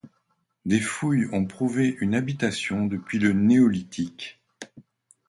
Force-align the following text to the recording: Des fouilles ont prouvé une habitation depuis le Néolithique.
Des 0.65 0.79
fouilles 0.79 1.27
ont 1.31 1.45
prouvé 1.45 1.95
une 1.99 2.15
habitation 2.15 2.87
depuis 2.87 3.19
le 3.19 3.33
Néolithique. 3.33 4.41